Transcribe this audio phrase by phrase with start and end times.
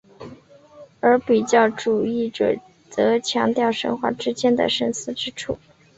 [0.99, 2.55] 而比较主义者
[2.89, 5.59] 则强调神话之间的相似之处。